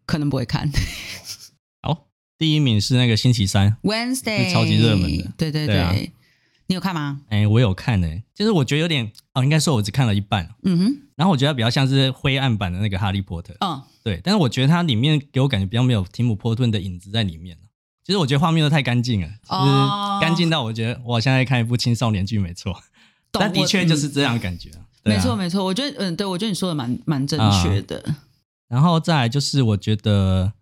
[0.05, 0.69] 可能不会看。
[2.37, 5.23] 第一名是那个星期三，Wednesday，是超级热门的。
[5.35, 5.95] 对对对，对啊、
[6.67, 7.21] 你有看吗？
[7.29, 10.47] 哎、欸，我有看诶、欸，就是我觉得有点哦，应该说我只看了一半。
[10.63, 13.55] 嗯哼，然后我觉得比较像是灰暗版的那个哈利波特。
[13.61, 17.57] 嗯，对，但是我觉得它里面给我感觉比较没有提姆波顿的影子在里面。
[18.03, 22.75] 其实我觉得画面都太干净了，就是干净到我觉得我现在看一部青少年剧没错。
[23.31, 24.69] 但的确就是这样感觉。
[25.03, 28.15] 没错没错，我觉得嗯，对我觉得你说的蛮蛮正确的、嗯。
[28.67, 30.53] 然后再来就是我觉得。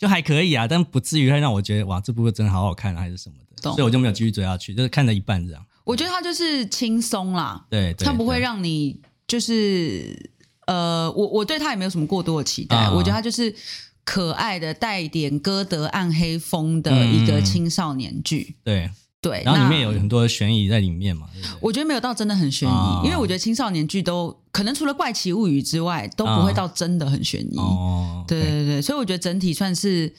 [0.00, 3.74] 就还可以啊，但不至于会让我觉得哇，这部真的好好看啊，还是什么的，懂。
[3.74, 5.62] 所以我就没有继续追下去，就是看了一半这样。
[5.84, 10.32] 我觉得它就是轻松啦，对，它不会让你就是
[10.66, 13.54] 呃，我我对它也没有什么过多的期待，嗯、我觉得它就是
[14.02, 18.90] 可爱的带一点歌德暗黑风的一个青少年剧，嗯、对。
[19.20, 21.28] 对，然后里面有很多悬疑在里面嘛。
[21.34, 27.58] 对对，我觉得没有到真的很悬疑，哦、因为我觉得青少年剧都可能除了《怪奇物语》之外，都不会到真的很悬疑。
[27.58, 30.10] 哦，对对对，所以我觉得整体算是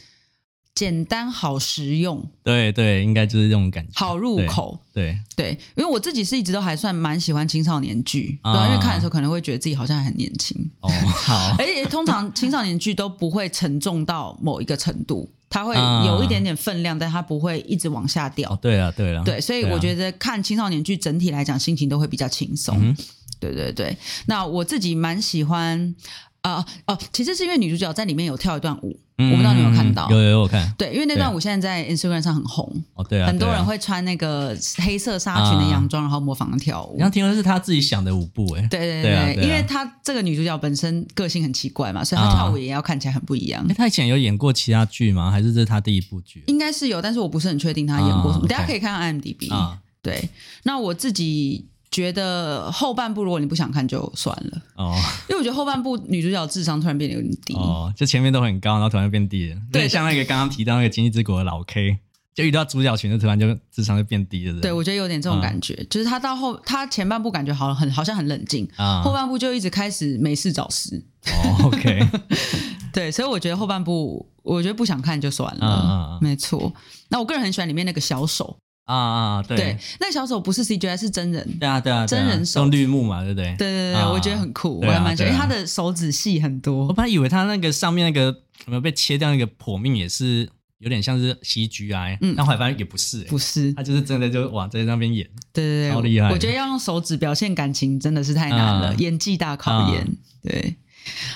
[0.75, 2.23] 简单好实用。
[2.43, 4.79] 对对，应该就是这种感觉，好入口。
[4.93, 10.55] 对对，对，因为我自己是一直都还算蛮喜欢青少年剧，对、哦，因为看的时候可能会觉得自己好像还很年轻。
[10.81, 11.55] 哦，好。
[11.57, 15.27] 而且通常青少年剧都不会沉重到某一个程度。
[15.51, 15.75] 它会
[16.07, 18.49] 有一点点分量，嗯、但它不会一直往下掉。
[18.49, 22.75] 哦、对啊，对啊，对，所以我觉得看青少年剧整体来讲，心情都会比较轻松。
[22.81, 22.95] 嗯、
[23.39, 25.93] 对对对，那我自己蛮喜欢
[26.41, 28.99] 啊哦、呃呃，其实是因为女主角在里面有跳一段舞。
[29.29, 30.09] 我不知道你有没有看到？
[30.09, 30.73] 有有有看。
[30.77, 32.83] 对，因为那段舞现在在 Instagram 上很红。
[32.95, 33.27] 哦，对啊。
[33.27, 36.97] 很多人会穿那个黑色纱裙的洋装，然后模仿跳舞。
[36.97, 38.67] 然后听说是她自己想的舞步，哎。
[38.69, 43.67] 对对对，因为她这个女主角本身个性很奇怪嘛，所以她跳舞也要看起来很不一样。
[43.75, 45.29] 她以前有演过其他剧吗？
[45.29, 46.43] 还是这是她第一部剧？
[46.47, 48.47] 应该是有，但是我不是很确定她演过什么。
[48.47, 49.53] 大家可以看看 IMDB。
[49.53, 49.77] 啊。
[50.01, 50.29] 对，
[50.63, 51.65] 那我自己。
[51.91, 54.95] 觉得后半部如果你不想看就算了哦，
[55.29, 59.57] 因为我觉得后半部女主角智商突然变得有点低哦，就前面都很高，然后突然变低了。
[59.73, 61.97] 对，像那个刚刚提到那个《经济之国》的老 K，
[62.33, 64.61] 就遇到主角群就突然就智商就变低了。
[64.61, 71.03] 对，我觉得有点这种感觉，就是他到后他前半部感觉好很好像很冷静啊，后半部就一直开始没事找事。
[71.25, 72.07] 哦，OK，
[72.93, 76.17] 对，所以我觉得后半部我觉得不想看就算了。
[76.21, 76.71] 没错，
[77.09, 78.55] 那我个人很喜欢里面那个小手。
[78.95, 83.55] 啊啊对，对，那个小手不是 CGI 是真人，对啊对啊，真人手用绿幕嘛，对不对？
[83.57, 86.87] 对对对，我觉得很酷，我还蛮喜欢，因为他的手指细很多。
[86.87, 88.25] 我本来以为他那个上面那个
[88.65, 90.49] 有没有被切掉那个破面也是
[90.79, 96.29] 有点像是 CGI，嗯，但后来发现也不是，不是，他就是真的就哇在那边演，对对对，好厉害。
[96.31, 100.07] 我觉得要用手指表现感情真的是太难了，演技大考验。
[100.43, 100.75] 对，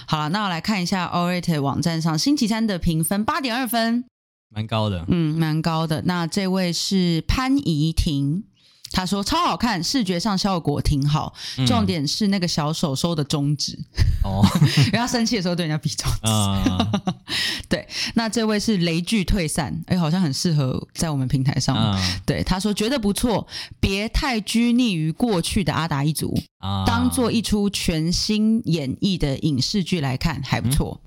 [0.07, 4.05] 好了，那我来看一下 awwrated 网站上星期三的评分八点二分。
[4.49, 6.01] 蛮高的，嗯，蛮高的。
[6.05, 8.43] 那这位是潘怡婷，
[8.91, 13.77] 她说超好看，视觉上效果挺好，嗯、重点是那个小手收的中指
[14.23, 14.41] 哦，
[14.87, 16.19] 因为他生气的时候对人家比中指。
[16.23, 17.01] 嗯、
[17.67, 21.75] 对，那这位是雷剧退散，哎，好像很适合在我们平台上。
[21.75, 23.45] 嗯、对，他说觉得不错，
[23.81, 31.01] 别太拘泥于过去的阿达一族，嗯、当做一出全新演绎的影视剧来看，还不错。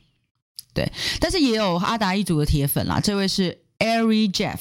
[0.79, 3.01] 嗯对，但是也有阿达一族的铁粉啦。
[3.01, 4.59] 这位是 Airy Jeff，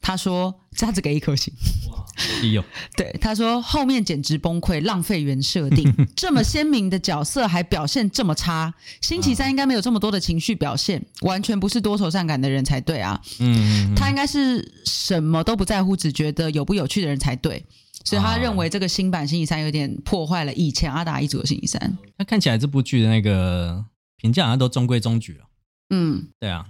[0.00, 1.52] 他说他只给一颗星。
[1.90, 2.04] 哇，
[2.52, 2.64] 有。
[2.96, 8.72] 对，他说后面简直崩溃，浪费原设定， 这么鲜明的角色还表现这么差。
[9.00, 13.20] 星期三应该没有这么多的情绪表现，完全不是多愁善感的人才对啊。
[13.40, 17.64] 嗯，他应该是什么都不在乎，只觉得有不有趣的人才对。
[18.04, 21.98] 所以他认为这个新版星期三有点破坏了以前阿达一族的星期三。
[22.16, 23.84] 那看起来这部剧的那个
[24.16, 25.44] 评价好像都中规中矩了。
[25.90, 26.64] 嗯，对啊，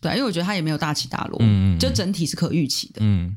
[0.00, 3.00] 对，因为我觉得它也没有大起大落，嗯，就整体是可预期的。
[3.00, 3.36] 嗯，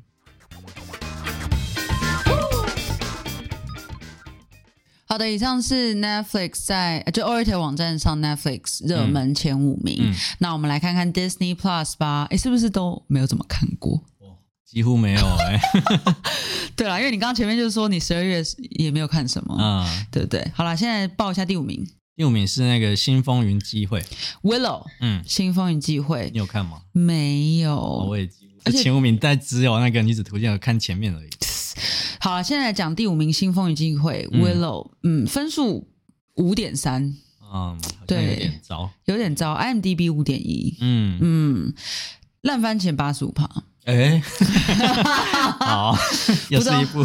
[5.06, 9.98] 好的，以上是 Netflix 在就 awwrated 网站上 Netflix 热门前五名。
[10.00, 12.28] 嗯嗯、那我们来看看 Disney Plus 吧。
[12.30, 14.04] 哎，是不是都没有怎么看过？
[14.66, 15.60] 几乎没有哎。
[16.76, 20.52] 对了，因为你刚刚前面就是说你十二月也没有看什么啊，嗯、对不对？
[20.54, 21.86] 好了，现在报一下第五名。
[22.18, 24.02] 第五名是那个《新风云际会》
[24.42, 24.88] Willow。
[25.02, 26.82] 嗯，《新风云际会》你有看吗？
[26.92, 27.80] 没有。
[28.10, 28.28] 我也
[28.72, 31.30] 前五名但只有那个女子图鉴有看前面而已。
[32.20, 35.88] 好了，现在来讲第五名《新风云际会》Willow，嗯，嗯，分数
[36.38, 37.16] 五点三，
[37.54, 41.74] 嗯，对，有点糟，有点糟，IMDB 五点一，嗯嗯，
[42.42, 43.48] 烂番茄八十五趴，
[43.88, 44.22] 哎，
[45.60, 45.98] 好，
[46.50, 47.02] 又是一部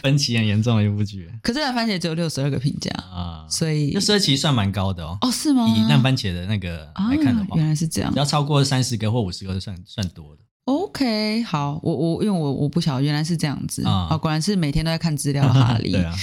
[0.00, 5.68] 分歧很严重的一部剧，可是烂番茄只有六十二个评价啊，所以六十二其实算蛮高的哦，哦是吗？
[5.68, 10.42] 以烂番茄的那个来看的话，原来是这样，只要超过三十个或五十个就算算多的。
[10.64, 13.84] OK，好，我我因为我我不晓得原来是这样子。
[13.84, 15.90] 啊、哦，果然是每天都在看资料哈利。
[15.92, 16.14] 对啊，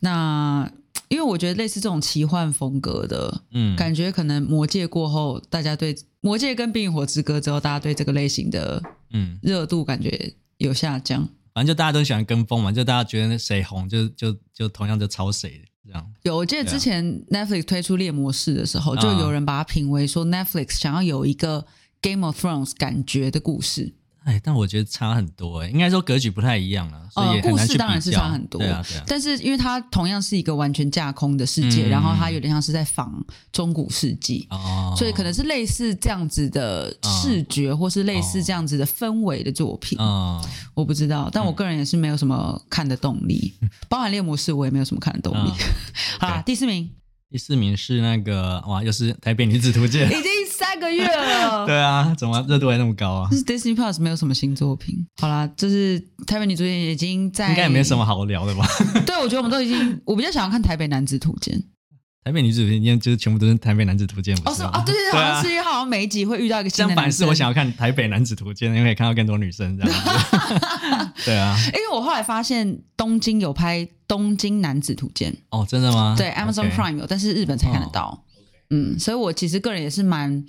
[0.00, 0.70] 那
[1.08, 11.28] 因为我觉得类似这种奇幻风格的，嗯，感觉可能魔界过后，大家对魔戒跟冰与火之歌之后，大家对这个类型的嗯热度感觉有下降。
[11.54, 16.12] 反正就大家都喜欢跟风嘛，就大家觉得谁红就就就同样就抄谁这样。
[16.22, 21.66] 有，我记得之前 Netflix 推出猎魔士的时候，啊、就有人把它评为说 Netflix 想要有一个。
[22.00, 23.92] Game of Thrones 感觉的故事，
[24.28, 27.50] 哎，但我觉得差很多哎，应该说格局不太一样了，所以很难去比较。
[27.50, 29.04] 故事当然是差很多，对啊，对啊。
[29.06, 33.10] 但是因为它同样是一个完全架空的世界，嗯、然后它有点像是在仿
[33.50, 45.48] 中古世纪，哦，所以可能是类似这样子的视觉，哦、或是类似这样子的氛围的作品，哦，我不知道，但我个人也是没有什么看的动力，嗯、包含猎魔士我也没有什么看的动力。
[45.48, 45.54] 哦、
[46.20, 46.90] 好，第四名，
[47.30, 50.38] 第四名是那个哇，又是台北女子图鉴，已经。
[50.68, 53.28] 三个月了， 对啊，怎么热度还那么高啊？
[53.30, 54.94] 就是 Disney Plus 没有什么新作品。
[55.20, 58.66] 好啦，就是台北女主演已经在，应该也没什么好聊的吧？
[59.06, 61.62] 对，我觉得我们都已经，我比较想要看台北男子图鉴。
[62.24, 66.86] 台北女子图鉴就是全部都是台北男子图鉴，哦是啊，对对对，好像是因为好像每一集会遇到一个新。
[66.94, 71.10] 反是我想要看台北男子图鉴，因为看到更多女生这样子。
[71.24, 76.14] 对啊，因为我后来发现东京有拍东京男子图鉴哦，真的吗？
[76.18, 78.22] 对，Amazon Prime 有，但是日本才看得到。
[78.70, 80.44] 嗯，所以我其实个人也是蛮。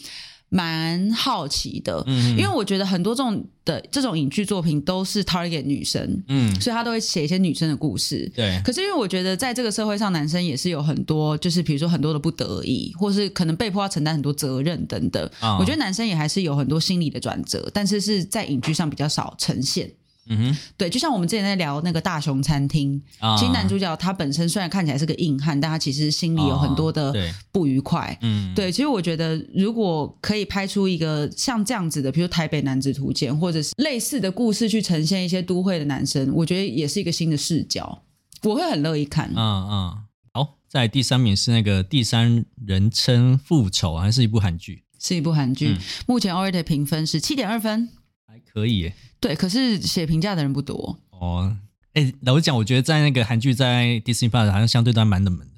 [0.51, 8.59] 蛮好奇的，嗯，因为我觉得很多这种的这种影剧作品都是 target 女生，嗯，所以他都会写一些女生的故事，对。
[8.65, 15.23] 可是因为我觉得在这个社会上，男生也是有很多，就是比如说很多的不得已，或是可能被迫要承担很多责任等等。
[15.39, 19.87] 哦，我觉得男生也还是有很多心理的转折，但是是在影剧上比较少呈现。
[20.29, 27.13] 嗯哼，对，就像我们之前在聊那个大熊餐厅，啊、其实男主角他本身虽然看起来是个硬汉，但他其实心里有很多的
[27.51, 28.17] 不愉快。
[28.21, 38.03] 嗯、哦，对，其实我觉得如果可以拍出一个像这样子的，比如《台北男子图鉴》或者是类似的故事，去呈现一些都会的男生，我觉得也是一个新的视角，
[38.43, 39.31] 我会很乐意看。
[39.35, 39.97] 嗯嗯，
[40.33, 44.83] 好，在第三名是那个第三人称复仇，还是一部韩剧？
[45.01, 47.89] 是一部韩剧，嗯、目前 awwrated 评分是七点二分。
[48.49, 51.55] 还可以耶，对，可是写评价的人不多哦。
[51.93, 55.53] 哎，老实讲，我觉得在那个韩剧在 Disney Plus 好像相对都还蛮冷门的。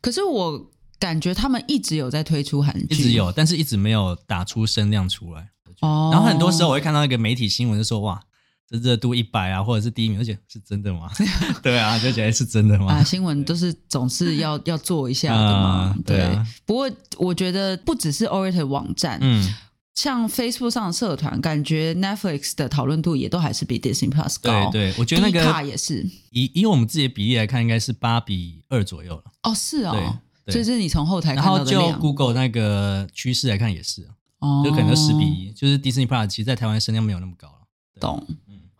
[0.00, 5.48] 可是我感觉他们一直有在推出韩剧，一直有，但是一直没有打出声量出来。
[5.80, 6.10] 哦。
[6.12, 8.22] 然后很多时候我会看到那个媒体新闻就说：“哇，
[8.68, 11.10] 这热度一百啊，或者是第一名。”而且是真的吗？
[11.62, 12.92] 对啊，就觉得是真的吗？
[12.92, 15.96] 啊，新闻都是总是要 要做一下的嘛。
[16.04, 16.46] 对啊。
[16.66, 19.54] 不过我觉得不只是 Orator 网站，嗯。
[19.94, 24.70] 像 Facebook 上的社团，感觉 Netflix 的讨论度也都还是比 Disney Plus 高。
[24.70, 29.24] 对对，我觉得那个卡也是以以我们自己的比例来看，应该是八比二左右了。
[29.42, 31.72] 哦，是哦，对，这是你从后台看到的。
[31.72, 37.54] 然后就 Google 那个趋势来看也是，哦，就可能十比一，就是 Disney Plus 其实在台湾声量没有那么高了。
[38.00, 38.26] 懂。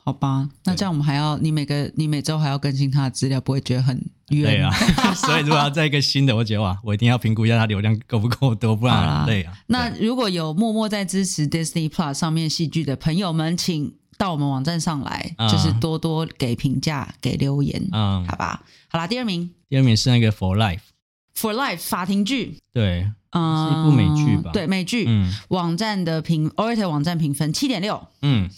[0.05, 3.97] 好吧，那这样我们还要你每个你每周还要更新他的资料，不会觉得很
[4.31, 4.61] 累？
[4.61, 4.69] 啊，
[5.15, 9.57] 所以如果要再一个新的，我觉得哇，我一定要评估一下它流量够不够多，不然很累啊。
[9.69, 18.65] 那如果有默默在支持 Disney Plus 上面戏剧的朋友们，请到我们网站上来，嗯、就是多多给评价、给留言，嗯，好吧。
[18.89, 24.51] 好啦，第二名，第二名是那个 For Life，For Life 法庭剧，对，嗯，是一部美剧吧？
[24.53, 28.51] 对，美剧，嗯，网站的评 o r a t o r 网站评分七点六，嗯。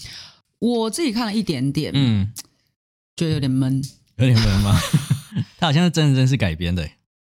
[0.72, 2.32] 我自己看了一点点，嗯，
[3.16, 3.82] 觉得有点闷，
[4.16, 4.80] 有点闷吗？
[5.60, 6.88] 他好像是真人真事改编的，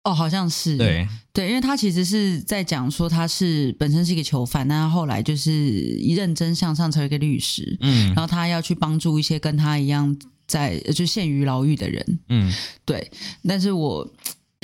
[0.05, 1.07] 哦，好像是，对。
[1.35, 10.16] 对，因为他其实是在讲说他是本身是一个囚犯，但他后来就是一认真向上成为一个律师，嗯，然后他要去帮助一些跟他一样
[10.47, 12.53] 在就陷于牢狱的人，嗯，
[12.87, 13.11] 对，
[13.47, 14.11] 但是我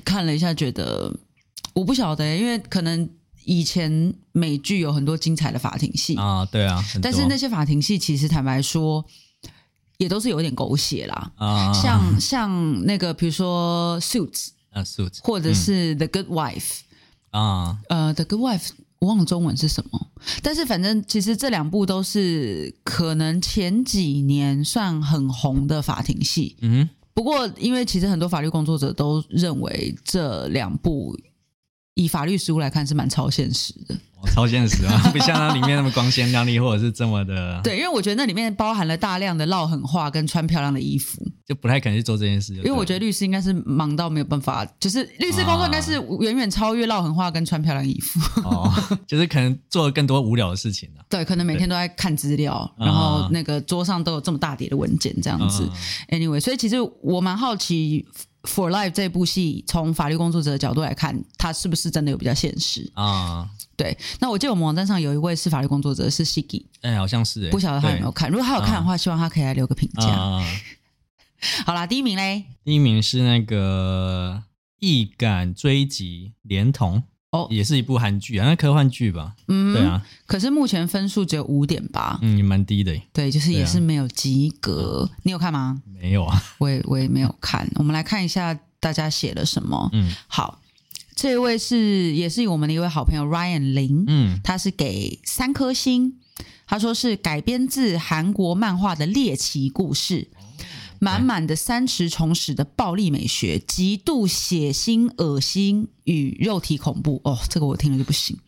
[0.05, 1.15] 看了一下，觉得
[1.75, 3.09] 我不晓得，因为可能。
[3.45, 6.17] 以前美剧有很多精彩的法庭戏。
[6.17, 9.05] 啊，对啊，但是那些法庭戏其实坦白说，
[9.99, 11.33] 也都是有点狗血啦。
[11.37, 16.81] 啊，像像那个比如说《Suits》啊，Suits，或者是 The Good Wife
[17.31, 20.11] 啊，呃，The Good Wife，我忘了中文是什么，
[20.43, 26.57] 但是反正其实这两部都是可能前几年算很红的法庭戏。
[26.61, 31.17] 嗯，不过因为其实很多法律工作者都认为这两部
[31.95, 33.97] 以法律实务来看是蛮超现实的。
[34.35, 37.61] 超现实啊，不像它里面那么光鲜亮丽，或者是这么的。
[37.63, 42.55] 对，因为我觉得那里面包含了大量的唠狠话跟穿漂亮的衣服，就不太可能去做这件事。
[42.55, 48.19] 因为我觉得律师应该是忙到没有办法，就是律师工作应该是远远超越唠狠话跟穿漂亮衣服。
[48.49, 48.73] 哦，
[49.07, 51.05] 就是可能做了更多无聊的事情啊。
[51.11, 55.69] 对，可能每天都在看资料，然后那个桌上都有这么大叠的文件这样子。
[56.09, 58.07] Anyway，所以其实我蛮好奇。
[58.45, 63.49] For Life 这部戏，从法律工作者的角度来看，它是不是真的有比较现实啊？
[63.77, 68.31] 对，那我记得我们网站上有一位是法律工作者，是 Siki，哎，好像是，不晓得他有没有看。
[68.31, 70.07] 如果他有看的话，希望他可以来留个评价。
[71.67, 74.43] 好啦，第一名嘞，第一名是那个
[74.79, 76.99] 《易感追击连同》。
[77.35, 79.35] 哦，也是一部韩剧啊，那科幻剧吧。
[79.49, 80.01] 嗯，对啊。
[80.27, 82.97] 可是目前分数只有五点八，嗯，也蛮低的。
[83.13, 85.11] 对，就是也是没有及格。
[85.13, 85.83] 啊、你有看吗？
[86.01, 87.69] 没有啊， 我也我也没有看。
[87.75, 89.91] 我们来看一下大家写了什么。
[89.93, 90.61] 嗯，好，
[91.17, 96.15] 这位是也是我们的一位好朋友 Ryan 林，嗯，他是给三颗星，
[96.67, 100.29] 他说是改编自韩国漫画的猎奇故事。
[101.05, 108.39] 满满的三池崇史的暴力美学，极度血腥、恶心与肉体恐怖哦，这个我听了就不行。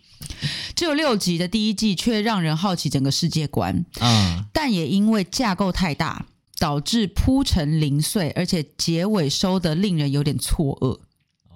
[0.75, 3.85] 只有六集的第一季，却让人好奇整个世界观。
[4.01, 6.25] 嗯，但也因为架构太大，
[6.59, 10.99] 导致铺陈零碎，而且结尾收得令人有点错愕。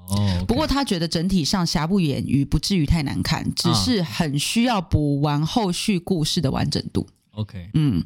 [0.06, 7.06] 哦，okay、不过他觉得整体上瑕不掩瑜，不至于太难看，只是很需要补完后续故事的完整度。
[7.32, 8.04] OK，嗯，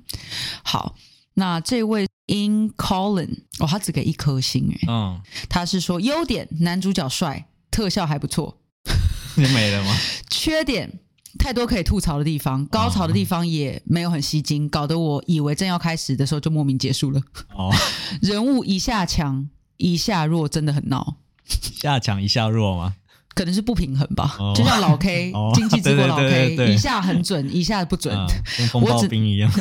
[0.62, 0.94] 好。
[1.36, 4.78] 那这位 In Colin 哦，他只给一颗星哎。
[4.88, 8.58] 嗯，他是说优点男主角帅，特效还不错，
[9.36, 9.94] 你没了吗？
[10.30, 11.00] 缺点
[11.38, 17.20] 太多可以吐槽的地方，高潮的地方也没有很吸睛，搞得我以为正要开始的时候就莫名结束了。
[17.54, 17.70] 哦，
[18.22, 21.16] 人物一下强一下弱，真的很闹。
[21.46, 22.94] 一下强一下弱吗？
[23.34, 28.16] 可能是不平衡吧，就像老 K 经济之国老 K，一下很准，一下不准，
[28.56, 29.52] 跟风暴兵一样。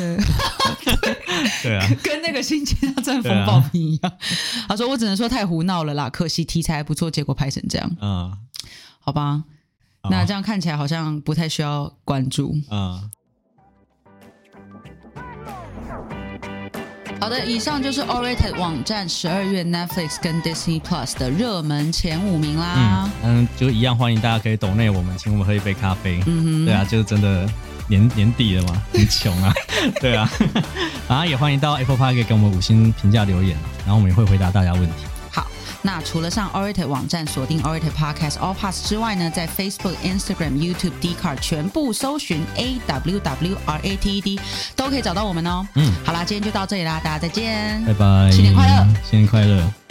[1.62, 4.12] 对啊，跟 那个星际大战风暴兵一样。
[4.68, 8.36] 他说：“我只能说太胡闹了啦，可惜题材还不错，结果拍成这样。”嗯，
[9.00, 9.44] 好吧，
[10.10, 12.54] 那这样看起来好像不太需要关注。
[12.70, 13.10] 嗯。
[17.20, 23.08] 好的，以上就是 awwrated 网站十二月 Netflix 跟 Disney Plus 的热门前五名啦。
[23.22, 26.22] 嗯，嗯，就一样，欢迎大家可以抖内我们，请我们喝一杯咖啡。
[26.26, 27.48] 嗯哼，对啊，就是真的
[27.88, 29.52] 年年底了嘛， 很穷啊。
[30.00, 30.28] 对啊，
[31.08, 34.92] 然后也欢迎到 Apple Park 给我们五星评价留言，然后我们也会回答大家问题。
[35.30, 35.46] 好
[35.82, 44.16] 那除了上 Orator 网站锁定 Orator Podcast All Pass 之外呢，在 Facebook、Instagram、YouTube、Dcard 全部搜寻 A W W R A T
[44.16, 44.40] E D
[44.74, 45.66] 都可以找到我们哦。
[45.74, 49.83] 嗯，好啦，今天就到这里啦，大家再见，拜拜，新年快乐，新年快乐。